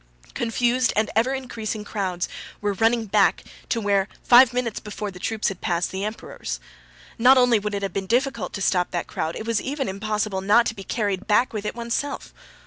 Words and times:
Confused 0.33 0.91
and 0.95 1.11
ever 1.15 1.31
increasing 1.31 1.83
crowds 1.83 2.27
were 2.59 2.73
running 2.73 3.05
back 3.05 3.43
to 3.69 3.79
where 3.79 4.07
five 4.23 4.51
minutes 4.51 4.79
before 4.79 5.11
the 5.11 5.19
troops 5.19 5.49
had 5.49 5.61
passed 5.61 5.91
the 5.91 6.03
Emperors. 6.03 6.59
Not 7.19 7.37
only 7.37 7.59
would 7.59 7.75
it 7.75 7.83
have 7.83 7.93
been 7.93 8.07
difficult 8.07 8.51
to 8.53 8.63
stop 8.63 8.89
that 8.89 9.05
crowd, 9.05 9.35
it 9.35 9.45
was 9.45 9.61
even 9.61 9.87
impossible 9.87 10.41
not 10.41 10.65
to 10.65 10.75
be 10.75 10.83
carried 10.83 11.27
back 11.27 11.53
with 11.53 11.65
it 11.67 11.75
oneself. 11.75 12.33